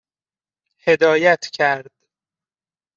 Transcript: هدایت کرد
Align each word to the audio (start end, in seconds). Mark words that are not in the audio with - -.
هدایت 0.85 1.49
کرد 1.53 1.91